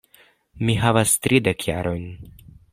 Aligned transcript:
Mi 0.69 0.77
havas 0.85 1.13
tridek 1.27 1.69
jarojn. 1.73 2.11